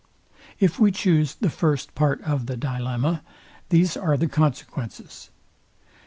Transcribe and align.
If 0.59 0.79
we 0.79 0.91
choose 0.91 1.35
the 1.35 1.49
first 1.51 1.93
part 1.93 2.23
of 2.23 2.47
the 2.47 2.57
dilemma, 2.57 3.21
these 3.69 3.95
are 3.95 4.17
the 4.17 4.27
consequences. 4.27 5.29